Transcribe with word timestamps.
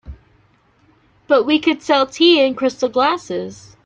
But 1.27 1.43
we 1.45 1.59
could 1.59 1.83
sell 1.83 2.07
tea 2.07 2.43
in 2.43 2.55
crystal 2.55 2.89
glasses. 2.89 3.77